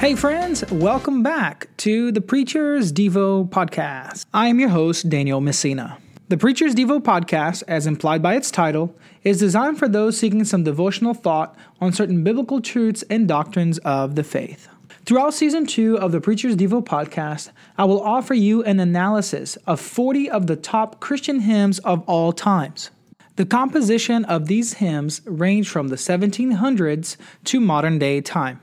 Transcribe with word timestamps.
Hey, 0.00 0.14
friends, 0.14 0.64
welcome 0.72 1.22
back 1.22 1.68
to 1.76 2.10
the 2.10 2.22
Preacher's 2.22 2.90
Devo 2.90 3.46
podcast. 3.46 4.24
I 4.32 4.48
am 4.48 4.58
your 4.58 4.70
host, 4.70 5.10
Daniel 5.10 5.42
Messina. 5.42 5.98
The 6.28 6.38
Preacher's 6.38 6.74
Devo 6.74 7.00
podcast, 7.00 7.64
as 7.68 7.86
implied 7.86 8.22
by 8.22 8.34
its 8.34 8.50
title, 8.50 8.96
is 9.24 9.40
designed 9.40 9.78
for 9.78 9.88
those 9.88 10.16
seeking 10.16 10.44
some 10.44 10.64
devotional 10.64 11.12
thought 11.12 11.54
on 11.82 11.92
certain 11.92 12.24
biblical 12.24 12.62
truths 12.62 13.04
and 13.10 13.28
doctrines 13.28 13.76
of 13.80 14.14
the 14.14 14.24
faith. 14.24 14.68
Throughout 15.04 15.34
season 15.34 15.66
two 15.66 15.98
of 15.98 16.12
the 16.12 16.20
Preacher's 16.22 16.56
Devo 16.56 16.82
podcast, 16.82 17.50
I 17.76 17.84
will 17.84 18.00
offer 18.00 18.32
you 18.32 18.64
an 18.64 18.80
analysis 18.80 19.56
of 19.66 19.80
40 19.80 20.30
of 20.30 20.46
the 20.46 20.56
top 20.56 21.00
Christian 21.00 21.40
hymns 21.40 21.78
of 21.80 22.02
all 22.08 22.32
times. 22.32 22.90
The 23.36 23.44
composition 23.44 24.24
of 24.24 24.46
these 24.46 24.72
hymns 24.72 25.20
range 25.26 25.68
from 25.68 25.88
the 25.88 25.96
1700s 25.96 27.18
to 27.44 27.60
modern 27.60 27.98
day 27.98 28.22
time. 28.22 28.60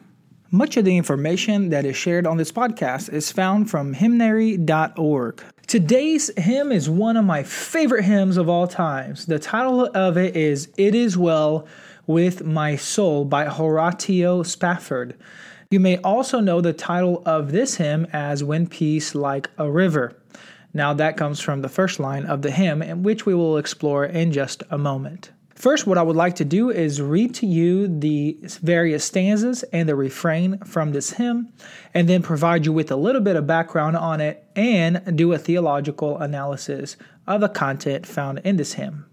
Much 0.51 0.77
of 0.77 0.85
the 0.85 0.95
information 0.95 1.69
that 1.71 1.85
is 1.85 1.97
shared 1.97 2.25
on 2.25 2.37
this 2.37 2.53
podcast 2.53 3.11
is 3.11 3.33
found 3.33 3.69
from 3.69 3.93
hymnary.org. 3.93 5.43
Today's 5.67 6.31
hymn 6.37 6.71
is 6.71 6.89
one 6.89 7.17
of 7.17 7.25
my 7.25 7.43
favorite 7.43 8.05
hymns 8.05 8.37
of 8.37 8.47
all 8.47 8.65
times. 8.65 9.25
The 9.25 9.39
title 9.39 9.89
of 9.93 10.15
it 10.15 10.37
is 10.37 10.69
It 10.77 10.95
Is 10.95 11.17
Well 11.17 11.67
with 12.05 12.45
My 12.45 12.77
Soul 12.77 13.25
by 13.25 13.43
Horatio 13.43 14.41
Spafford. 14.43 15.17
You 15.69 15.81
may 15.81 15.97
also 15.97 16.39
know 16.39 16.61
the 16.61 16.71
title 16.71 17.23
of 17.25 17.51
this 17.51 17.75
hymn 17.75 18.07
as 18.13 18.41
When 18.41 18.67
Peace 18.67 19.13
Like 19.13 19.49
a 19.57 19.69
River. 19.69 20.15
Now, 20.73 20.93
that 20.93 21.17
comes 21.17 21.41
from 21.41 21.61
the 21.61 21.67
first 21.67 21.99
line 21.99 22.25
of 22.25 22.41
the 22.41 22.51
hymn, 22.51 23.03
which 23.03 23.25
we 23.25 23.35
will 23.35 23.57
explore 23.57 24.05
in 24.05 24.31
just 24.31 24.63
a 24.69 24.77
moment. 24.77 25.31
First, 25.57 25.87
what 25.87 25.97
I 25.97 26.03
would 26.03 26.15
like 26.15 26.35
to 26.35 26.45
do 26.45 26.69
is 26.69 27.01
read 27.01 27.33
to 27.35 27.47
you 27.47 27.87
the 27.87 28.37
various 28.61 29.05
stanzas 29.05 29.63
and 29.73 29.89
the 29.89 29.95
refrain 29.95 30.59
from 30.59 30.91
this 30.91 31.13
hymn, 31.13 31.51
and 31.95 32.07
then 32.07 32.21
provide 32.21 32.67
you 32.67 32.71
with 32.71 32.91
a 32.91 32.95
little 32.95 33.21
bit 33.21 33.35
of 33.35 33.47
background 33.47 33.97
on 33.97 34.21
it 34.21 34.45
and 34.55 35.17
do 35.17 35.33
a 35.33 35.39
theological 35.39 36.19
analysis 36.19 36.95
of 37.25 37.41
the 37.41 37.49
content 37.49 38.05
found 38.05 38.37
in 38.43 38.57
this 38.57 38.73
hymn. 38.73 39.07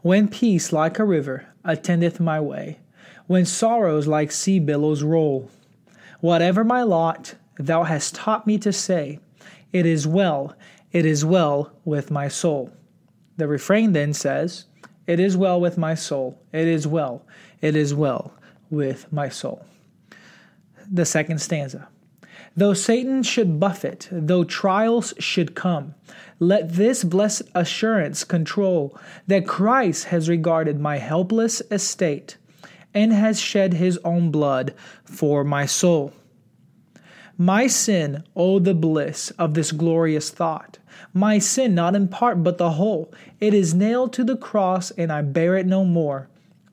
When 0.00 0.28
peace 0.28 0.72
like 0.72 0.98
a 0.98 1.04
river 1.04 1.46
attendeth 1.66 2.18
my 2.18 2.40
way, 2.40 2.78
when 3.26 3.44
sorrows 3.44 4.06
like 4.06 4.32
sea 4.32 4.58
billows 4.58 5.02
roll, 5.02 5.50
whatever 6.20 6.64
my 6.64 6.82
lot, 6.82 7.34
thou 7.58 7.82
hast 7.82 8.14
taught 8.14 8.46
me 8.46 8.56
to 8.56 8.72
say, 8.72 9.20
It 9.70 9.84
is 9.84 10.06
well, 10.06 10.56
it 10.92 11.04
is 11.04 11.26
well 11.26 11.72
with 11.84 12.10
my 12.10 12.28
soul. 12.28 12.72
The 13.36 13.46
refrain 13.46 13.92
then 13.92 14.14
says, 14.14 14.64
it 15.10 15.18
is 15.18 15.36
well 15.36 15.60
with 15.60 15.76
my 15.76 15.96
soul. 15.96 16.40
It 16.52 16.68
is 16.68 16.86
well. 16.86 17.26
It 17.60 17.74
is 17.74 17.92
well 17.92 18.32
with 18.70 19.12
my 19.12 19.28
soul. 19.28 19.66
The 20.88 21.04
second 21.04 21.40
stanza. 21.40 21.88
Though 22.56 22.74
Satan 22.74 23.24
should 23.24 23.58
buffet, 23.58 24.06
though 24.12 24.44
trials 24.44 25.12
should 25.18 25.56
come, 25.56 25.96
let 26.38 26.74
this 26.74 27.02
blessed 27.02 27.42
assurance 27.56 28.22
control 28.22 28.96
that 29.26 29.48
Christ 29.48 30.04
has 30.04 30.28
regarded 30.28 30.78
my 30.78 30.98
helpless 30.98 31.60
estate 31.72 32.36
and 32.94 33.12
has 33.12 33.40
shed 33.40 33.74
his 33.74 33.98
own 34.04 34.30
blood 34.30 34.74
for 35.04 35.42
my 35.42 35.66
soul. 35.66 36.12
My 37.36 37.66
sin, 37.66 38.22
oh, 38.36 38.60
the 38.60 38.74
bliss 38.74 39.30
of 39.32 39.54
this 39.54 39.72
glorious 39.72 40.30
thought. 40.30 40.78
My 41.12 41.38
sin, 41.38 41.74
not 41.74 41.96
in 41.96 42.08
part, 42.08 42.42
but 42.42 42.58
the 42.58 42.70
whole. 42.70 43.12
It 43.40 43.52
is 43.52 43.74
nailed 43.74 44.12
to 44.14 44.24
the 44.24 44.36
cross, 44.36 44.90
and 44.92 45.12
I 45.12 45.22
bear 45.22 45.56
it 45.56 45.66
no 45.66 45.84
more. 45.84 46.28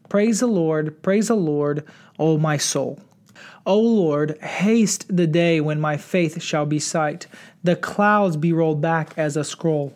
Praise 0.09 0.39
the 0.39 0.47
Lord, 0.47 1.01
praise 1.01 1.27
the 1.27 1.35
Lord, 1.35 1.83
O 2.19 2.37
my 2.37 2.57
soul. 2.57 2.99
O 3.65 3.79
Lord, 3.79 4.37
haste 4.39 5.05
the 5.13 5.27
day 5.27 5.59
when 5.59 5.81
my 5.81 5.97
faith 5.97 6.41
shall 6.41 6.65
be 6.65 6.79
sight, 6.79 7.27
the 7.63 7.75
clouds 7.75 8.37
be 8.37 8.53
rolled 8.53 8.81
back 8.81 9.13
as 9.17 9.35
a 9.35 9.43
scroll. 9.43 9.93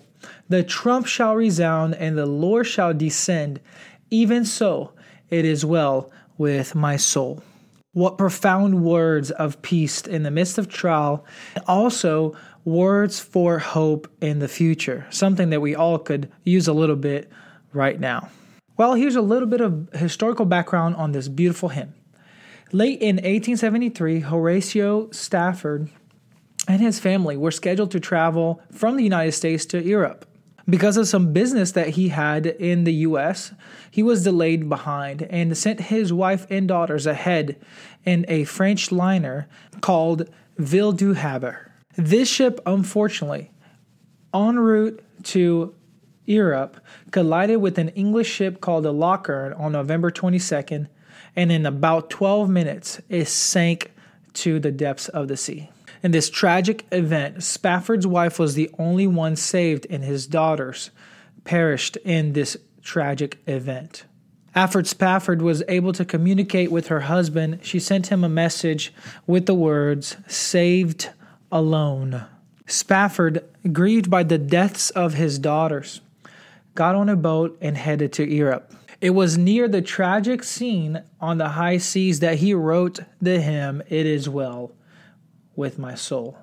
The 0.50 0.64
trump 0.64 1.08
shall 1.08 1.36
resound, 1.36 1.96
and 1.96 2.18
the 2.18 2.26
Lord 2.26 2.68
shall 2.68 2.94
descend. 2.94 3.62
Even 4.10 4.44
so, 4.44 4.92
it 5.30 5.46
is 5.46 5.64
well 5.64 6.12
with 6.38 6.76
my 6.76 6.98
soul. 6.98 7.42
What 7.94 8.18
profound 8.18 8.84
words 8.84 9.32
of 9.32 9.62
peace 9.62 10.02
in 10.02 10.24
the 10.24 10.32
midst 10.32 10.58
of 10.58 10.68
trial, 10.68 11.26
and 11.56 11.64
also 11.68 12.36
words 12.66 13.20
for 13.20 13.60
hope 13.60 14.08
in 14.22 14.40
the 14.40 14.48
future, 14.48 15.08
something 15.10 15.50
that 15.50 15.62
we 15.62 15.76
all 15.76 15.98
could 15.98 16.32
use 16.44 16.68
a 16.68 16.74
little 16.74 16.96
bit 16.96 17.30
right 17.74 18.00
now. 18.00 18.30
Well, 18.78 18.94
here's 18.94 19.16
a 19.16 19.22
little 19.22 19.48
bit 19.48 19.62
of 19.62 19.90
historical 19.94 20.46
background 20.46 20.96
on 20.96 21.12
this 21.12 21.28
beautiful 21.28 21.70
hymn. 21.70 21.94
Late 22.72 23.02
in 23.02 23.18
1873, 23.18 24.22
Horatio 24.22 25.12
Spafford 25.12 25.90
and 26.68 26.82
his 26.82 27.00
family 27.00 27.36
were 27.36 27.52
scheduled 27.52 27.92
to 27.92 28.00
travel 28.00 28.62
from 28.72 28.96
the 28.96 29.04
United 29.04 29.34
States 29.34 29.66
to 29.68 29.84
Europe. 29.84 30.26
Because 30.70 30.96
of 30.96 31.08
some 31.08 31.34
business 31.34 31.72
that 31.74 31.90
he 31.90 32.10
had 32.10 32.46
in 32.46 32.84
the 32.84 32.94
US, 32.94 33.52
he 33.90 34.04
was 34.04 34.24
delayed 34.24 34.70
behind 34.70 35.24
and 35.24 35.58
sent 35.58 35.82
his 35.82 36.14
wife 36.14 36.46
and 36.50 36.68
daughters 36.68 37.06
ahead 37.06 37.60
in 38.06 38.26
a 38.28 38.44
French 38.46 38.92
liner 38.92 39.48
called 39.82 40.30
Ville 40.58 40.92
du 40.92 41.14
Havre. 41.14 41.71
This 42.04 42.28
ship, 42.28 42.60
unfortunately, 42.66 43.52
en 44.34 44.58
route 44.58 45.04
to 45.26 45.76
Europe, 46.26 46.84
collided 47.12 47.62
with 47.62 47.78
an 47.78 47.90
English 47.90 48.28
ship 48.28 48.60
called 48.60 48.86
the 48.86 48.92
Loch 48.92 49.30
Earn 49.30 49.54
on 49.54 49.74
November 49.74 50.10
22nd, 50.10 50.88
and 51.36 51.52
in 51.52 51.64
about 51.64 52.10
12 52.10 52.50
minutes, 52.50 53.00
it 53.08 53.26
sank 53.26 53.92
to 54.34 54.60
the 54.60 54.72
depths 54.72 55.10
of 55.10 55.28
the 55.28 55.38
sea. 55.38 55.70
In 56.02 56.10
this 56.10 56.32
tragic 56.32 56.88
event, 56.92 57.44
Spafford's 57.44 58.08
wife 58.08 58.40
was 58.40 58.56
the 58.56 58.72
only 58.80 59.06
one 59.06 59.36
saved, 59.36 59.86
and 59.92 60.04
his 60.04 60.26
daughters 60.26 60.90
perished 61.44 61.98
in 61.98 62.34
this 62.34 62.58
tragic 62.82 63.38
event. 63.46 64.06
After 64.56 64.84
Spafford 64.84 65.44
was 65.44 65.62
able 65.68 65.94
to 65.94 66.04
communicate 66.04 66.72
with 66.72 66.88
her 66.88 67.02
husband, 67.02 67.60
she 67.62 67.80
sent 67.80 68.08
him 68.08 68.24
a 68.24 68.30
message 68.30 68.92
with 69.28 69.46
the 69.46 69.54
words, 69.54 70.18
Saved 70.28 71.12
alone. 71.52 72.26
Spafford, 72.66 73.44
grieved 73.72 74.10
by 74.10 74.24
the 74.24 74.38
deaths 74.38 74.90
of 74.92 75.16
his 75.16 75.40
daughters, 75.40 76.02
got 76.76 76.96
on 76.96 77.10
a 77.10 77.16
boat 77.16 77.58
and 77.62 77.78
headed 77.78 78.14
to 78.14 78.30
Europe. 78.30 78.74
It 79.02 79.12
was 79.12 79.38
near 79.38 79.68
the 79.68 79.82
tragic 79.82 80.44
scene 80.44 81.04
on 81.20 81.38
the 81.38 81.50
high 81.50 81.78
seas 81.78 82.20
that 82.20 82.38
he 82.38 82.54
wrote 82.54 83.00
the 83.20 83.42
hymn, 83.42 83.82
It 83.90 84.06
Is 84.06 84.30
Well 84.30 84.72
with 85.56 85.80
my 85.80 85.96
soul. 85.96 86.38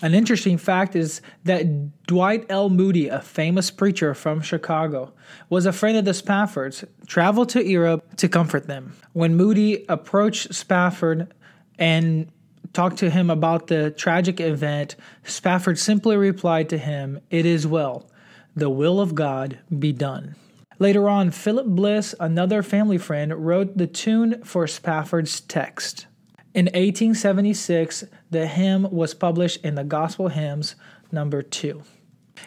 An 0.00 0.14
interesting 0.14 0.58
fact 0.58 0.94
is 0.94 1.20
that 1.44 2.06
Dwight 2.06 2.46
L. 2.48 2.70
Moody, 2.70 3.08
a 3.08 3.20
famous 3.20 3.70
preacher 3.70 4.14
from 4.14 4.40
Chicago, 4.40 5.12
was 5.48 5.66
a 5.66 5.72
friend 5.72 5.96
of 5.96 6.04
the 6.04 6.12
Spaffords, 6.12 6.84
traveled 7.06 7.48
to 7.50 7.66
Europe 7.66 8.16
to 8.18 8.28
comfort 8.28 8.68
them. 8.68 8.94
When 9.12 9.34
Moody 9.34 9.84
approached 9.88 10.54
Spafford 10.54 11.34
and 11.78 12.30
talked 12.72 12.98
to 12.98 13.10
him 13.10 13.30
about 13.30 13.66
the 13.66 13.90
tragic 13.90 14.40
event, 14.40 14.96
Spafford 15.24 15.78
simply 15.78 16.16
replied 16.16 16.68
to 16.68 16.78
him, 16.78 17.20
It 17.30 17.46
is 17.46 17.66
well, 17.66 18.10
the 18.54 18.70
will 18.70 19.00
of 19.00 19.14
God 19.14 19.58
be 19.78 19.92
done. 19.92 20.34
Later 20.78 21.08
on, 21.08 21.32
Philip 21.32 21.66
Bliss, 21.66 22.14
another 22.20 22.62
family 22.62 22.98
friend, 22.98 23.46
wrote 23.46 23.76
the 23.76 23.86
tune 23.86 24.44
for 24.44 24.66
Spafford's 24.66 25.40
text. 25.40 26.06
In 26.54 26.66
1876, 26.66 28.04
the 28.30 28.46
hymn 28.46 28.88
was 28.90 29.12
published 29.12 29.64
in 29.64 29.74
the 29.74 29.84
Gospel 29.84 30.28
Hymns 30.28 30.76
number 31.10 31.42
2. 31.42 31.82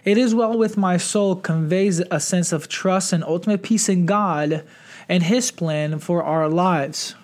It 0.05 0.17
is 0.17 0.33
well 0.33 0.57
with 0.57 0.77
my 0.77 0.97
soul 0.97 1.35
conveys 1.35 1.99
a 1.99 2.19
sense 2.19 2.51
of 2.51 2.69
trust 2.69 3.11
and 3.11 3.23
ultimate 3.23 3.63
peace 3.63 3.89
in 3.89 4.05
God 4.05 4.65
and 5.09 5.23
his 5.23 5.51
plan 5.51 5.99
for 5.99 6.23
our 6.23 6.47
lives. 6.47 7.15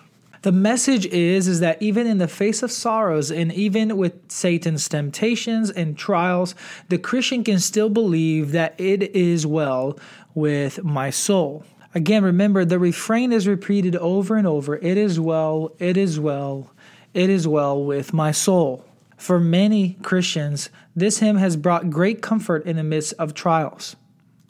The 0.48 0.54
message 0.54 1.06
is 1.08 1.50
is 1.50 1.60
that 1.60 1.82
even 1.82 2.08
in 2.08 2.20
the 2.20 2.28
face 2.30 2.64
of 2.64 2.72
sorrows 2.72 3.32
and 3.32 3.52
even 3.52 3.98
with 3.98 4.32
Satan's 4.32 4.88
temptations 4.88 5.70
and 5.70 5.98
trials, 5.98 6.56
the 6.88 6.98
Christian 6.98 7.44
can 7.44 7.60
still 7.60 7.90
believe 7.90 8.54
that 8.54 8.74
it 8.80 9.14
is 9.14 9.46
well 9.46 10.00
with 10.36 10.86
my 10.86 11.10
soul. 11.10 11.66
Again, 11.94 12.24
remember 12.24 12.64
the 12.64 12.80
refrain 12.80 13.34
is 13.34 13.46
repeated 13.46 13.98
over 13.98 14.38
and 14.38 14.48
over 14.48 14.78
It 14.78 14.98
is 14.98 15.20
well, 15.20 15.74
it 15.80 15.98
is 15.98 16.18
well, 16.18 16.72
it 17.14 17.30
is 17.30 17.46
well 17.46 17.84
with 17.84 18.14
my 18.14 18.32
soul. 18.32 18.86
For 19.18 19.42
many 19.42 19.98
Christians, 20.02 20.70
this 20.96 21.20
hymn 21.20 21.36
has 21.36 21.58
brought 21.58 21.90
great 21.90 22.22
comfort 22.22 22.66
in 22.66 22.78
the 22.78 22.84
midst 22.84 23.14
of 23.20 23.34
trials. 23.34 23.98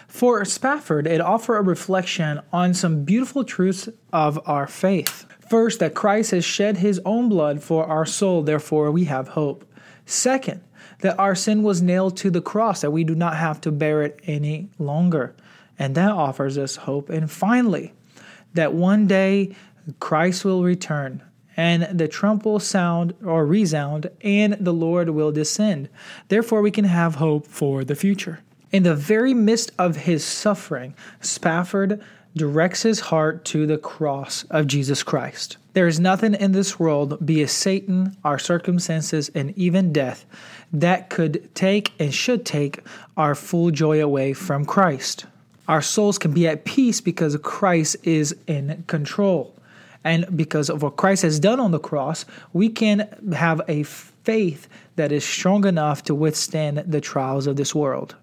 For 0.07 0.45
Spafford, 0.45 1.07
it 1.07 1.21
offered 1.21 1.57
a 1.57 1.61
reflection 1.61 2.41
on 2.53 2.75
some 2.75 3.03
beautiful 3.03 3.43
truths 3.43 3.89
of 4.13 4.39
our 4.45 4.67
faith. 4.67 5.26
First, 5.49 5.79
that 5.79 5.95
Christ 5.95 6.31
has 6.31 6.45
shed 6.45 6.77
his 6.77 6.99
own 7.05 7.29
blood 7.29 7.63
for 7.63 7.85
our 7.85 8.05
soul, 8.05 8.41
therefore 8.41 8.91
we 8.91 9.05
have 9.05 9.29
hope. 9.29 9.65
Second, 10.05 10.61
that 10.99 11.17
our 11.19 11.35
sin 11.35 11.63
was 11.63 11.81
nailed 11.81 12.17
to 12.17 12.29
the 12.29 12.41
cross, 12.41 12.81
that 12.81 12.91
we 12.91 13.03
do 13.03 13.15
not 13.15 13.37
have 13.37 13.61
to 13.61 13.71
bear 13.71 14.01
it 14.03 14.19
any 14.25 14.69
longer 14.79 15.35
and 15.79 15.95
that 15.95 16.11
offers 16.11 16.57
us 16.57 16.75
hope. 16.75 17.09
And 17.09 17.29
finally, 17.29 17.93
that 18.53 18.73
one 18.73 19.07
day 19.07 19.55
Christ 19.99 20.43
will 20.43 20.63
return 20.63 21.23
and 21.55 21.97
the 21.97 22.07
trump 22.07 22.45
will 22.45 22.59
sound 22.59 23.15
or 23.25 23.43
resound, 23.43 24.11
and 24.21 24.53
the 24.59 24.73
Lord 24.73 25.09
will 25.09 25.31
descend. 25.31 25.89
Therefore, 26.27 26.61
we 26.61 26.69
can 26.69 26.85
have 26.85 27.15
hope 27.15 27.47
for 27.47 27.83
the 27.83 27.95
future. 27.95 28.41
In 28.71 28.83
the 28.83 28.93
very 28.93 29.33
midst 29.33 29.71
of 29.79 29.95
his 29.95 30.23
suffering, 30.23 30.93
Spafford 31.19 31.99
directs 32.35 32.83
his 32.83 32.99
heart 32.99 33.45
to 33.45 33.65
the 33.65 33.77
cross 33.77 34.43
of 34.49 34.67
Jesus 34.67 35.03
Christ. 35.03 35.57
There 35.73 35.87
is 35.87 35.99
nothing 35.99 36.33
in 36.33 36.51
this 36.51 36.79
world, 36.79 37.25
be 37.25 37.41
it 37.41 37.49
Satan, 37.49 38.17
our 38.23 38.39
circumstances, 38.39 39.29
and 39.35 39.57
even 39.57 39.93
death, 39.93 40.25
that 40.73 41.09
could 41.09 41.53
take 41.55 41.93
and 41.99 42.13
should 42.13 42.45
take 42.45 42.79
our 43.15 43.35
full 43.35 43.71
joy 43.71 44.03
away 44.03 44.33
from 44.33 44.65
Christ. 44.65 45.25
Our 45.67 45.81
souls 45.81 46.17
can 46.17 46.31
be 46.33 46.47
at 46.47 46.65
peace 46.65 47.01
because 47.01 47.37
Christ 47.43 47.97
is 48.03 48.35
in 48.47 48.83
control. 48.87 49.53
And 50.03 50.37
because 50.37 50.69
of 50.69 50.81
what 50.81 50.95
Christ 50.95 51.23
has 51.23 51.39
done 51.39 51.59
on 51.59 51.71
the 51.71 51.79
cross, 51.79 52.25
we 52.53 52.69
can 52.69 53.07
have 53.33 53.61
a 53.67 53.83
faith 53.83 54.69
that 54.95 55.11
is 55.11 55.25
strong 55.25 55.65
enough 55.65 56.03
to 56.03 56.15
withstand 56.15 56.77
the 56.87 57.01
trials 57.01 57.47
of 57.47 57.55
this 57.55 57.75
world. 57.75 58.15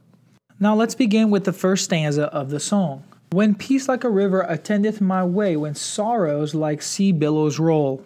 Now 0.58 0.74
let's 0.74 0.94
begin 0.94 1.30
with 1.30 1.44
the 1.44 1.52
first 1.52 1.84
stanza 1.84 2.24
of 2.24 2.50
the 2.50 2.60
song. 2.60 3.04
When 3.34 3.56
peace 3.56 3.88
like 3.88 4.04
a 4.04 4.10
river 4.10 4.42
attendeth 4.42 5.00
my 5.00 5.24
way, 5.24 5.56
when 5.56 5.74
sorrows 5.74 6.54
like 6.54 6.80
sea 6.80 7.10
billows 7.10 7.58
roll. 7.58 8.04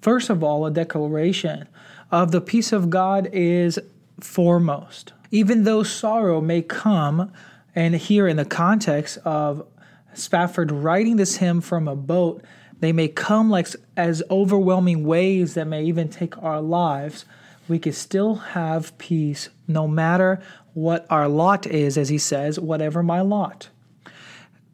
First 0.00 0.30
of 0.30 0.44
all, 0.44 0.64
a 0.64 0.70
declaration 0.70 1.66
of 2.12 2.30
the 2.30 2.40
peace 2.40 2.70
of 2.70 2.88
God 2.88 3.28
is 3.32 3.80
foremost. 4.20 5.14
Even 5.32 5.64
though 5.64 5.82
sorrow 5.82 6.40
may 6.40 6.62
come, 6.62 7.32
and 7.74 7.96
here 7.96 8.28
in 8.28 8.36
the 8.36 8.44
context 8.44 9.18
of 9.24 9.66
Spafford 10.14 10.70
writing 10.70 11.16
this 11.16 11.38
hymn 11.38 11.60
from 11.60 11.88
a 11.88 11.96
boat, 11.96 12.44
they 12.78 12.92
may 12.92 13.08
come 13.08 13.50
like 13.50 13.66
as 13.96 14.22
overwhelming 14.30 15.04
waves 15.04 15.54
that 15.54 15.66
may 15.66 15.82
even 15.82 16.08
take 16.08 16.40
our 16.40 16.60
lives. 16.60 17.24
We 17.66 17.80
can 17.80 17.94
still 17.94 18.36
have 18.36 18.96
peace 18.96 19.48
no 19.66 19.88
matter 19.88 20.40
what 20.72 21.04
our 21.10 21.26
lot 21.26 21.66
is, 21.66 21.98
as 21.98 22.10
he 22.10 22.18
says, 22.18 22.60
whatever 22.60 23.02
my 23.02 23.22
lot. 23.22 23.68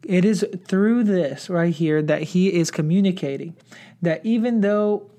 It 0.03 0.25
is 0.25 0.45
through 0.65 1.03
this 1.03 1.49
right 1.49 1.73
here 1.73 2.01
that 2.01 2.23
he 2.23 2.53
is 2.53 2.71
communicating 2.71 3.55
that 4.01 4.25
even 4.25 4.61
though 4.61 5.09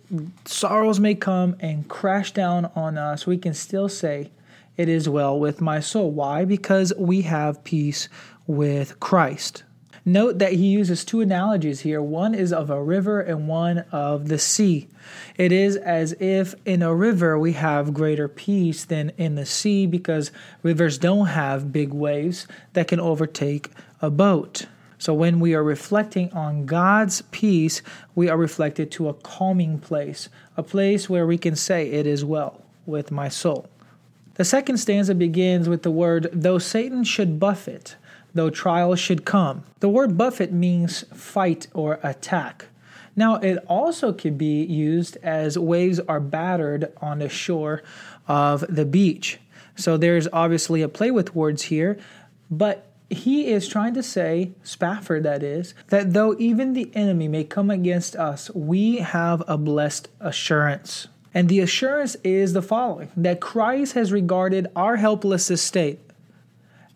sorrows 0.45 0.99
may 0.99 1.15
come 1.15 1.57
and 1.61 1.89
crash 1.89 2.33
down 2.33 2.71
on 2.75 2.99
us, 2.99 3.27
we 3.27 3.39
can 3.39 3.55
still 3.55 3.89
say, 3.89 4.31
It 4.77 4.89
is 4.89 5.09
well 5.09 5.39
with 5.39 5.61
my 5.61 5.81
soul. 5.81 6.11
Why? 6.11 6.45
Because 6.45 6.93
we 6.97 7.23
have 7.23 7.63
peace 7.65 8.09
with 8.47 8.99
Christ. 9.01 9.65
Note 10.05 10.39
that 10.39 10.55
he 10.55 10.67
uses 10.67 11.05
two 11.05 11.21
analogies 11.21 11.81
here. 11.81 12.01
One 12.01 12.35
is 12.35 12.55
of 12.55 12.71
a 12.71 12.83
river 12.83 13.21
and 13.21 13.47
one 13.47 13.85
of 13.93 14.29
the 14.29 14.39
sea. 14.39 14.89
It 15.37 15.53
is 15.53 15.77
as 15.77 16.15
if 16.19 16.55
in 16.65 16.83
a 16.83 16.95
river 16.95 17.39
we 17.39 17.53
have 17.53 17.93
greater 17.93 18.27
peace 18.27 18.85
than 18.85 19.13
in 19.19 19.35
the 19.35 19.45
sea 19.45 19.87
because 19.87 20.33
rivers 20.63 20.97
don't 20.97 21.27
have 21.27 21.73
big 21.73 21.93
waves 21.93 22.49
that 22.73 22.89
can 22.89 22.99
overtake 22.99 23.71
a 24.01 24.11
boat. 24.11 24.67
So 24.99 25.15
when 25.15 25.41
we 25.41 25.55
are 25.55 25.63
reflecting 25.63 26.33
on 26.33 26.67
God's 26.67 27.23
peace, 27.31 27.81
we 28.15 28.29
are 28.29 28.37
reflected 28.37 28.91
to 28.93 29.09
a 29.09 29.15
calming 29.15 29.79
place, 29.79 30.29
a 30.57 30.63
place 30.63 31.09
where 31.09 31.27
we 31.27 31.39
can 31.39 31.57
say, 31.57 31.91
It 31.91 32.07
is 32.07 32.25
well 32.25 32.63
with 32.85 33.11
my 33.11 33.29
soul. 33.29 33.69
The 34.35 34.45
second 34.45 34.77
stanza 34.77 35.15
begins 35.15 35.69
with 35.69 35.83
the 35.83 35.91
word, 35.91 36.29
Though 36.33 36.59
Satan 36.59 37.05
should 37.05 37.41
buffet, 37.41 37.97
though 38.35 38.51
trials 38.51 39.01
should 39.01 39.25
come. 39.25 39.65
The 39.81 39.89
word 39.89 40.17
buffet 40.17 40.53
means 40.53 41.05
fight 41.15 41.67
or 41.73 41.99
attack. 42.03 42.67
Now, 43.17 43.37
it 43.37 43.59
also 43.69 44.13
could 44.13 44.39
be 44.39 44.63
used 44.63 45.17
as 45.23 45.59
waves 45.59 45.99
are 46.01 46.21
battered 46.21 46.93
on 47.03 47.19
the 47.19 47.29
shore 47.29 47.83
of 48.29 48.65
the 48.75 48.85
beach. 48.85 49.39
So 49.77 49.97
there's 49.97 50.29
obviously 50.33 50.83
a 50.83 50.89
play 50.89 51.11
with 51.11 51.35
words 51.35 51.65
here, 51.65 51.99
but 52.51 52.90
he 53.11 53.49
is 53.49 53.69
trying 53.69 53.95
to 53.95 54.03
say, 54.03 54.53
Spafford 54.63 55.25
that 55.25 55.43
is, 55.43 55.75
that 55.89 56.13
though 56.13 56.37
even 56.39 56.73
the 56.73 56.91
enemy 56.95 57.27
may 57.27 57.45
come 57.45 57.69
against 57.69 58.15
us, 58.15 58.51
we 58.55 58.99
have 58.99 59.43
a 59.49 59.59
blessed 59.59 60.09
assurance. 60.21 61.09
And 61.35 61.49
the 61.49 61.61
assurance 61.61 62.17
is 62.25 62.53
the 62.53 62.63
following 62.63 63.11
that 63.17 63.41
Christ 63.41 63.95
has 63.95 64.13
regarded 64.13 64.69
our 64.75 64.97
helpless 64.97 65.51
estate 65.51 66.01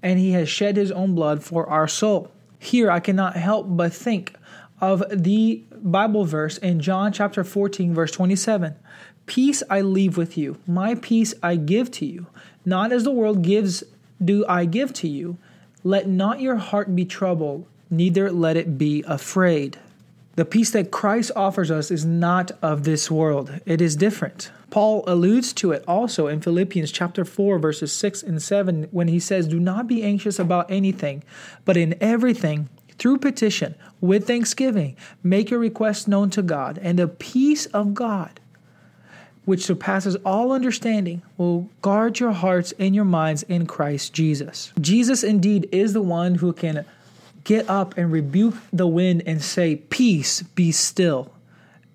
and 0.03 0.19
he 0.19 0.33
has 0.33 0.49
shed 0.49 0.77
his 0.77 0.93
own 0.93 1.15
blood 1.15 1.43
for 1.43 1.69
our 1.69 1.89
soul. 1.89 2.31
Here 2.59 2.91
I 2.91 3.01
cannot 3.01 3.37
help 3.37 3.67
but 3.69 3.93
think 3.93 4.35
of 4.81 5.03
the 5.11 5.63
Bible 5.77 6.25
verse 6.25 6.59
in 6.59 6.81
John 6.81 7.13
chapter 7.13 7.43
14, 7.43 7.95
verse 7.95 8.11
27. 8.13 8.75
Peace 9.27 9.63
I 9.71 9.81
leave 9.81 10.17
with 10.17 10.37
you, 10.37 10.59
my 10.67 10.95
peace 10.97 11.33
I 11.43 11.57
give 11.57 11.91
to 11.93 12.07
you. 12.07 12.27
Not 12.65 12.93
as 12.93 13.05
the 13.05 13.11
world 13.11 13.43
gives, 13.43 13.83
do 14.23 14.45
I 14.47 14.65
give 14.67 14.93
to 14.95 15.09
you. 15.09 15.39
Let 15.87 16.09
not 16.09 16.41
your 16.41 16.57
heart 16.57 16.97
be 16.97 17.05
troubled, 17.05 17.67
neither 17.91 18.33
let 18.33 18.57
it 18.57 18.79
be 18.79 19.05
afraid. 19.07 19.79
The 20.35 20.47
peace 20.47 20.71
that 20.71 20.91
Christ 20.91 21.31
offers 21.37 21.71
us 21.71 21.91
is 21.91 22.07
not 22.07 22.53
of 22.63 22.85
this 22.85 23.11
world, 23.11 23.61
it 23.67 23.83
is 23.83 23.95
different. 23.95 24.51
Paul 24.71 25.05
alludes 25.07 25.53
to 25.53 25.73
it 25.73 25.85
also 25.87 26.27
in 26.27 26.41
Philippians 26.41 26.91
chapter 26.91 27.23
4 27.23 27.59
verses 27.59 27.93
6 27.93 28.23
and 28.23 28.43
7 28.43 28.89
when 28.93 29.09
he 29.09 29.21
says, 29.21 29.47
"Do 29.47 29.61
not 29.61 29.87
be 29.87 30.03
anxious 30.03 30.39
about 30.39 30.71
anything, 30.71 31.23
but 31.67 31.77
in 31.77 31.97
everything 32.01 32.71
through 32.99 33.19
petition 33.19 33.75
with 34.01 34.27
thanksgiving 34.27 34.97
make 35.23 35.51
your 35.51 35.61
requests 35.61 36.09
known 36.09 36.31
to 36.31 36.41
God, 36.41 36.79
and 36.83 36.99
the 36.99 37.09
peace 37.09 37.67
of 37.67 37.93
God 37.93 38.41
which 39.45 39.65
surpasses 39.65 40.17
all 40.25 40.53
understanding, 40.53 41.23
will 41.37 41.69
guard 41.83 42.19
your 42.19 42.33
hearts 42.33 42.73
and 42.79 42.95
your 42.95 43.05
minds 43.05 43.43
in 43.45 43.67
Christ 43.67 44.13
Jesus. 44.13 44.73
Jesus 44.81 45.23
indeed 45.23 45.69
is 45.71 45.93
the 45.93 46.03
one 46.03 46.37
who 46.37 46.53
can 46.53 46.85
get 47.45 47.69
up 47.69 47.97
and 47.99 48.11
rebuke 48.11 48.55
the 48.73 48.87
wind 48.87 49.23
and 49.27 49.43
say, 49.43 49.77
Peace, 49.77 50.43
be 50.43 50.73
still, 50.73 51.33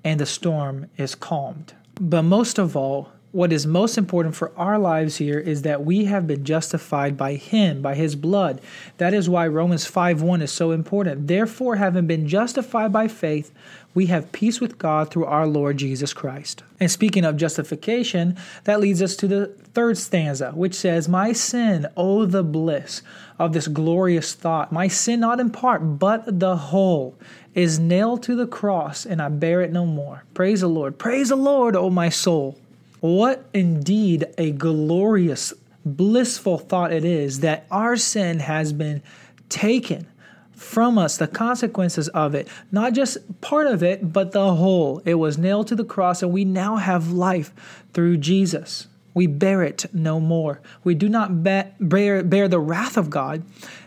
and 0.04 0.20
the 0.20 0.26
storm 0.26 0.90
is 0.98 1.16
calmed. 1.16 1.74
But 2.00 2.22
most 2.22 2.60
of 2.60 2.78
all, 2.78 3.12
what 3.32 3.54
is 3.54 3.68
most 3.68 3.98
important 3.98 4.36
for 4.36 4.52
our 4.58 4.80
lives 4.80 5.18
here 5.18 5.38
is 5.38 5.62
that 5.62 5.86
we 5.86 6.06
have 6.06 6.26
been 6.26 6.44
justified 6.44 7.16
by 7.16 7.36
him 7.36 7.82
by 7.82 7.94
his 7.94 8.16
blood. 8.16 8.60
That 8.98 9.14
is 9.14 9.30
why 9.30 9.48
romans 9.48 9.86
5 9.86 10.22
1 10.22 10.42
is 10.42 10.52
so 10.52 10.72
important. 10.72 11.28
Therefore 11.28 11.76
having 11.76 12.08
been 12.08 12.28
justified 12.28 12.92
by 12.92 13.08
faith 13.08 13.52
we 13.94 14.08
have 14.08 14.32
peace 14.32 14.60
with 14.60 14.78
god 14.78 15.12
through 15.12 15.26
our 15.26 15.46
lord 15.46 15.78
jesus 15.78 16.12
christ. 16.12 16.64
And 16.80 16.90
speaking 16.90 17.24
of 17.24 17.38
justification 17.38 18.36
that 18.64 18.80
leads 18.80 19.02
us 19.02 19.16
to 19.18 19.28
the 19.28 19.48
third 19.74 20.00
stanza 20.00 20.52
which 20.52 20.74
says 20.74 21.08
my 21.08 21.32
sin 21.32 21.86
oh 21.96 22.26
the 22.26 22.44
bliss 22.44 23.04
of 23.38 23.54
this 23.54 23.68
glorious 23.68 24.34
thought 24.34 24.72
my 24.72 24.88
sin 24.88 25.20
not 25.20 25.40
in 25.40 25.52
part 25.52 26.00
but 26.00 26.40
the 26.40 26.58
whole 26.58 27.16
is 27.54 27.78
nailed 27.78 28.24
to 28.24 28.36
the 28.36 28.48
cross 28.48 29.06
and 29.06 29.22
i 29.22 29.30
bear 29.30 29.62
it 29.62 29.72
no 29.72 29.86
more. 29.86 30.24
Praise 30.34 30.62
the 30.62 30.68
lord. 30.68 30.98
Praise 30.98 31.30
the 31.30 31.36
lord 31.36 31.76
o 31.76 31.92
my 31.92 32.10
soul 32.10 32.58
what 33.00 33.50
indeed 33.54 34.26
a 34.38 34.52
glorious, 34.52 35.54
blissful 35.86 36.58
thought 36.58 36.92
it 36.92 37.06
is 37.06 37.40
that 37.40 37.66
our 37.72 37.96
sin 37.96 38.40
has 38.40 38.74
been 38.74 39.02
taken 39.48 40.08
from 40.54 40.98
us, 40.98 41.18
the 41.18 41.28
consequences 41.28 42.10
of 42.10 42.36
it, 42.36 42.48
not 42.72 42.94
just 42.94 43.18
part 43.40 43.66
of 43.66 43.82
it, 43.82 44.12
but 44.12 44.34
the 44.34 44.56
whole. 44.56 45.02
It 45.06 45.16
was 45.16 45.38
nailed 45.38 45.68
to 45.68 45.76
the 45.76 45.86
cross, 45.86 46.22
and 46.22 46.34
we 46.34 46.44
now 46.44 46.76
have 46.76 47.12
life 47.12 47.54
through 47.94 48.18
Jesus. 48.18 48.88
We 49.14 49.26
bear 49.26 49.64
it 49.64 49.86
no 49.94 50.20
more. 50.20 50.62
We 50.84 50.96
do 50.96 51.08
not 51.08 51.44
bear, 51.44 51.74
bear 51.80 52.48
the 52.48 52.60
wrath 52.60 52.98
of 52.98 53.10
God 53.10 53.44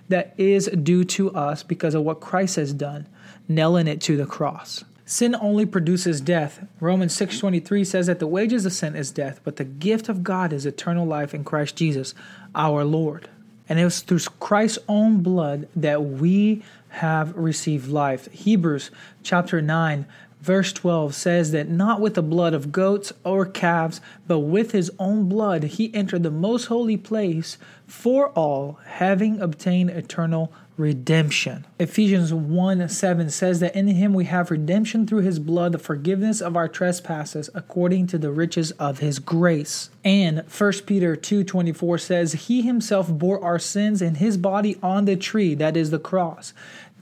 that 0.09 0.35
is 0.39 0.67
due 0.67 1.05
to 1.05 1.31
us 1.33 1.63
because 1.63 1.95
of 1.95 2.03
what 2.03 2.21
Christ 2.21 2.57
has 2.57 2.73
done, 2.73 3.07
nailing 3.49 3.87
it 3.87 4.01
to 4.03 4.17
the 4.17 4.27
cross. 4.27 4.83
Sin 5.05 5.35
only 5.41 5.67
produces 5.67 6.21
death. 6.21 6.65
Romans 6.81 7.13
6:23 7.15 7.85
says 7.85 8.07
that 8.07 8.19
the 8.19 8.27
wages 8.27 8.65
of 8.65 8.73
sin 8.73 8.95
is 8.95 9.11
death, 9.11 9.41
but 9.45 9.57
the 9.57 9.65
gift 9.65 10.09
of 10.09 10.23
God 10.23 10.53
is 10.53 10.65
eternal 10.65 11.07
life 11.07 11.35
in 11.35 11.45
Christ 11.45 11.77
Jesus, 11.77 12.15
our 12.55 12.85
Lord. 12.85 13.29
And 13.69 13.79
it 13.79 13.85
was 13.85 14.01
through 14.01 14.21
Christ's 14.39 14.79
own 14.89 15.23
blood 15.23 15.69
that 15.75 16.05
we 16.05 16.63
have 16.91 17.37
received 17.37 17.89
life. 17.89 18.31
Hebrews 18.33 18.91
chapter 19.23 19.61
9 19.63 20.07
verse 20.43 20.73
12 20.73 21.15
says 21.15 21.53
that 21.53 21.69
not 21.69 22.01
with 22.01 22.15
the 22.15 22.23
blood 22.23 22.53
of 22.53 22.73
goats 22.73 23.13
or 23.25 23.47
calves, 23.47 24.01
but 24.27 24.41
with 24.41 24.73
his 24.73 24.91
own 24.99 25.29
blood 25.29 25.63
he 25.63 25.95
entered 25.95 26.25
the 26.25 26.31
most 26.31 26.67
holy 26.67 26.97
place 26.97 27.57
for 27.87 28.31
all, 28.31 28.81
having 28.85 29.41
obtained 29.41 29.89
eternal 29.91 30.53
redemption. 30.77 31.67
Ephesians 31.79 32.33
1 32.33 32.89
7 32.89 33.31
says 33.31 33.61
that 33.61 33.77
in 33.77 33.89
him 33.89 34.15
we 34.15 34.25
have 34.25 34.51
redemption 34.51 35.07
through 35.07 35.21
his 35.21 35.39
blood, 35.39 35.73
the 35.73 35.79
forgiveness 35.79 36.41
of 36.41 36.57
our 36.57 36.69
trespasses 36.69 37.51
according 37.55 38.07
to 38.09 38.19
the 38.19 38.31
riches 38.31 38.71
of 38.73 38.99
his 38.99 39.19
grace. 39.19 39.91
And 40.05 40.45
1 40.49 40.73
Peter 40.87 41.15
2 41.15 41.45
24 41.45 41.99
says, 41.99 42.33
He 42.33 42.63
himself 42.63 43.09
bore 43.09 43.43
our 43.43 43.59
sins 43.59 44.03
in 44.03 44.17
his 44.17 44.37
body 44.37 44.77
on 44.83 45.05
the 45.05 45.17
tree, 45.17 45.55
that 45.55 45.77
is 45.77 45.91
the 45.91 45.99
cross, 45.99 46.53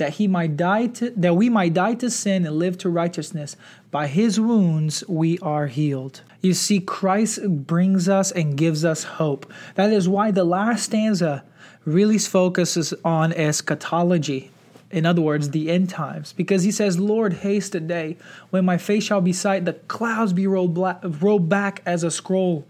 that 0.00 0.14
he 0.14 0.26
might 0.26 0.56
die 0.56 0.88
to 0.88 1.10
that 1.10 1.36
we 1.36 1.48
might 1.48 1.74
die 1.74 1.94
to 1.94 2.10
sin 2.10 2.44
and 2.44 2.58
live 2.58 2.76
to 2.78 2.88
righteousness. 2.88 3.54
By 3.90 4.08
his 4.08 4.40
wounds 4.40 5.04
we 5.06 5.38
are 5.38 5.68
healed. 5.68 6.22
You 6.40 6.54
see, 6.54 6.80
Christ 6.80 7.46
brings 7.66 8.08
us 8.08 8.32
and 8.32 8.56
gives 8.56 8.82
us 8.84 9.04
hope. 9.04 9.52
That 9.74 9.92
is 9.92 10.08
why 10.08 10.30
the 10.30 10.44
last 10.44 10.84
stanza 10.84 11.44
really 11.84 12.18
focuses 12.18 12.94
on 13.04 13.32
eschatology. 13.34 14.50
In 14.90 15.06
other 15.06 15.22
words, 15.22 15.50
the 15.50 15.70
end 15.70 15.88
times. 15.88 16.32
Because 16.32 16.64
he 16.64 16.72
says, 16.72 16.98
Lord, 16.98 17.32
haste 17.34 17.74
a 17.74 17.80
day 17.80 18.16
when 18.50 18.64
my 18.64 18.76
face 18.76 19.04
shall 19.04 19.20
be 19.20 19.32
sight, 19.32 19.64
the 19.64 19.74
clouds 19.74 20.32
be 20.32 20.46
rolled, 20.46 20.74
black, 20.74 21.00
rolled 21.02 21.48
back 21.48 21.82
as 21.86 22.02
a 22.02 22.10
scroll. 22.10 22.66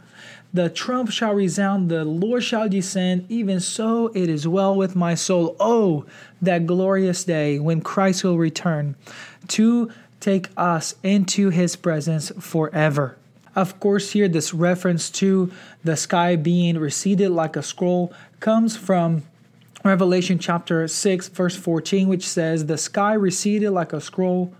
The 0.52 0.68
trump 0.68 1.10
shall 1.10 1.32
resound, 1.32 1.90
the 1.90 2.04
Lord 2.04 2.42
shall 2.42 2.68
descend. 2.68 3.24
Even 3.28 3.60
so, 3.60 4.08
it 4.08 4.28
is 4.28 4.48
well 4.48 4.74
with 4.74 4.96
my 4.96 5.14
soul. 5.14 5.56
Oh, 5.60 6.04
that 6.42 6.66
glorious 6.66 7.24
day 7.24 7.58
when 7.58 7.80
Christ 7.80 8.24
will 8.24 8.36
return 8.36 8.96
to 9.48 9.90
take 10.18 10.48
us 10.56 10.96
into 11.02 11.50
his 11.50 11.76
presence 11.76 12.32
forever. 12.40 13.16
Of 13.54 13.80
course, 13.80 14.12
here 14.12 14.28
this 14.28 14.52
reference 14.52 15.10
to 15.10 15.50
the 15.82 15.96
sky 15.96 16.36
being 16.36 16.78
receded 16.78 17.30
like 17.30 17.56
a 17.56 17.62
scroll 17.62 18.12
comes 18.40 18.76
from 18.76 19.22
Revelation 19.82 20.38
chapter 20.38 20.86
6, 20.86 21.28
verse 21.28 21.56
14, 21.56 22.06
which 22.06 22.28
says, 22.28 22.66
The 22.66 22.76
sky 22.76 23.14
receded 23.14 23.70
like 23.70 23.94
a 23.94 24.00
scroll, 24.00 24.54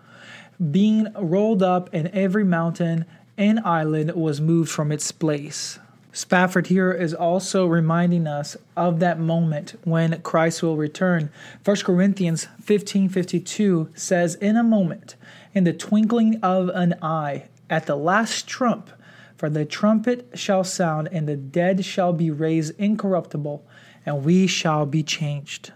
being 0.71 1.09
rolled 1.15 1.63
up, 1.63 1.91
and 1.93 2.09
every 2.09 2.45
mountain 2.45 3.05
and 3.37 3.61
island 3.61 4.13
was 4.13 4.41
moved 4.41 4.71
from 4.71 4.91
its 4.91 5.13
place. 5.13 5.79
Spafford 6.13 6.69
here 6.69 6.91
is 6.91 7.13
also 7.13 7.67
reminding 7.67 8.27
us 8.27 8.57
of 8.79 8.99
that 9.01 9.21
moment 9.21 9.79
when 9.85 10.21
Christ 10.23 10.63
will 10.63 10.79
return. 10.79 11.31
1 11.65 11.85
Corinthians 11.85 12.49
15:52 12.63 13.91
says, 13.95 14.37
"In 14.37 14.57
a 14.57 14.63
moment, 14.63 15.17
in 15.55 15.65
the 15.65 15.75
twinkling 15.75 16.41
of 16.43 16.71
an 16.71 16.95
eye, 17.03 17.45
at 17.69 17.87
the 17.87 17.97
last 17.97 18.49
trump, 18.49 18.89
for 19.37 19.49
the 19.51 19.65
trumpet 19.65 20.31
shall 20.35 20.65
sound, 20.65 21.09
and 21.13 21.29
the 21.29 21.37
dead 21.37 21.85
shall 21.85 22.13
be 22.13 22.31
raised 22.31 22.73
incorruptible, 22.79 23.63
and 24.05 24.25
we 24.25 24.47
shall 24.47 24.87
be 24.87 25.03
changed." 25.03 25.73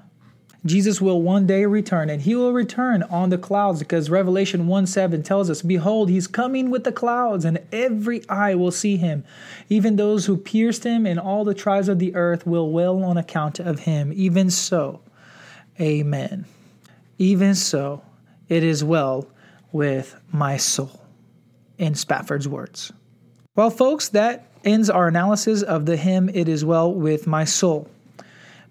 Jesus 0.66 0.98
will 0.98 1.20
one 1.20 1.46
day 1.46 1.66
return, 1.66 2.08
and 2.08 2.22
he 2.22 2.34
will 2.34 2.54
return 2.54 3.02
on 3.04 3.28
the 3.28 3.36
clouds 3.36 3.80
because 3.80 4.08
Revelation 4.08 4.66
1 4.66 4.86
7 4.86 5.22
tells 5.22 5.50
us, 5.50 5.60
Behold, 5.60 6.08
he's 6.08 6.26
coming 6.26 6.70
with 6.70 6.84
the 6.84 6.92
clouds, 6.92 7.44
and 7.44 7.60
every 7.70 8.26
eye 8.30 8.54
will 8.54 8.70
see 8.70 8.96
him. 8.96 9.24
Even 9.68 9.96
those 9.96 10.24
who 10.24 10.38
pierced 10.38 10.84
him 10.84 11.04
and 11.04 11.20
all 11.20 11.44
the 11.44 11.52
tribes 11.52 11.88
of 11.88 11.98
the 11.98 12.14
earth 12.14 12.46
will 12.46 12.70
wail 12.70 13.04
on 13.04 13.18
account 13.18 13.60
of 13.60 13.80
him. 13.80 14.10
Even 14.14 14.48
so, 14.50 15.00
amen. 15.78 16.46
Even 17.18 17.54
so, 17.54 18.02
it 18.48 18.64
is 18.64 18.82
well 18.82 19.26
with 19.70 20.16
my 20.32 20.56
soul. 20.56 21.00
In 21.76 21.94
Spafford's 21.94 22.48
words. 22.48 22.92
Well, 23.56 23.68
folks, 23.68 24.08
that 24.10 24.46
ends 24.64 24.88
our 24.88 25.08
analysis 25.08 25.62
of 25.62 25.84
the 25.84 25.96
hymn, 25.96 26.30
It 26.32 26.48
Is 26.48 26.64
Well 26.64 26.94
With 26.94 27.26
My 27.26 27.44
Soul. 27.44 27.90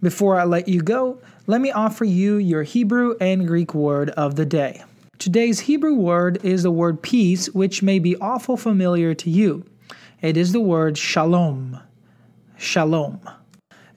Before 0.04 0.38
I 0.38 0.44
let 0.44 0.68
you 0.68 0.82
go, 0.82 1.18
let 1.48 1.62
me 1.62 1.72
offer 1.72 2.04
you 2.04 2.36
your 2.36 2.64
Hebrew 2.64 3.16
and 3.22 3.48
Greek 3.48 3.74
word 3.74 4.10
of 4.10 4.36
the 4.36 4.46
day. 4.46 4.84
Today's 5.18 5.62
Hebrew 5.62 5.94
word 5.94 6.44
is 6.44 6.64
the 6.64 6.72
word 6.72 7.02
peace, 7.02 7.48
which 7.52 7.82
may 7.82 8.00
be 8.00 8.18
awful 8.18 8.58
familiar 8.58 9.14
to 9.14 9.30
you. 9.30 9.64
It 10.22 10.36
is 10.36 10.52
the 10.52 10.60
word 10.60 10.98
shalom. 10.98 11.80
Shalom. 12.58 13.22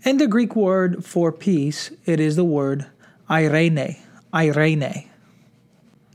And 0.05 0.21
the 0.21 0.29
Greek 0.29 0.55
word 0.55 1.05
for 1.05 1.33
peace, 1.33 1.91
it 2.05 2.21
is 2.21 2.37
the 2.37 2.45
word 2.45 2.87
irene. 3.29 3.97
Irene. 4.33 5.11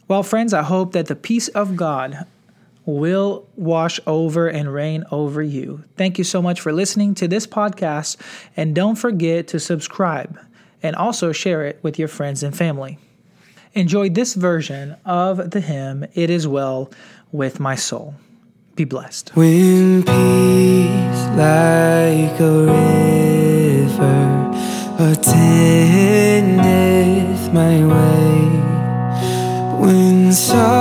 Well, 0.08 0.24
friends, 0.24 0.54
I 0.54 0.62
hope 0.62 0.94
that 0.94 1.08
the 1.08 1.18
peace 1.18 1.50
of 1.50 1.76
God 1.76 2.26
will 2.86 3.48
wash 3.56 4.00
over 4.08 4.48
and 4.48 4.74
reign 4.74 5.04
over 5.12 5.42
you. 5.44 5.84
Thank 5.98 6.18
you 6.18 6.24
so 6.24 6.42
much 6.42 6.60
for 6.62 6.74
listening 6.74 7.14
to 7.16 7.28
this 7.28 7.46
podcast, 7.46 8.18
and 8.58 8.74
don't 8.74 8.96
forget 8.96 9.48
to 9.50 9.60
subscribe 9.60 10.40
and 10.84 10.96
also 10.96 11.32
share 11.32 11.66
it 11.66 11.80
with 11.84 12.00
your 12.00 12.08
friends 12.08 12.42
and 12.44 12.58
family. 12.58 12.98
Enjoy 13.74 14.10
this 14.10 14.34
version 14.34 14.96
of 15.06 15.52
the 15.52 15.62
hymn, 15.62 16.06
It 16.14 16.30
Is 16.30 16.48
Well 16.48 16.92
with 17.32 17.60
My 17.60 17.76
Soul. 17.76 18.16
Be 18.76 18.84
blessed. 18.84 19.32
When 19.36 20.04
peace 20.04 21.22
like 21.38 22.40
a 22.40 22.66
river 22.66 24.10
attendeth 24.98 26.34
my 27.54 27.86
way, 27.86 28.50
when 29.80 30.32
sorrows 30.34 30.81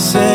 cross, 0.00 0.29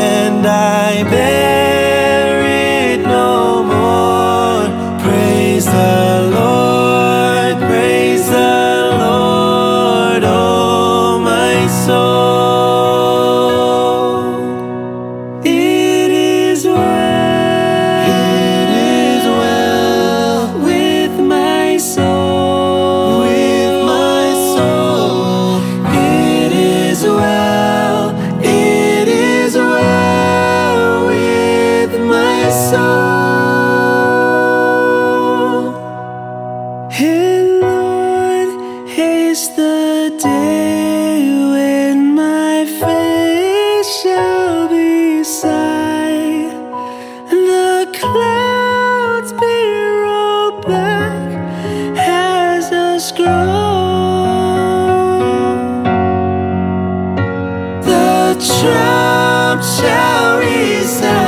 Trump 58.37 59.63
shall 59.63 60.39
resound, 60.39 61.24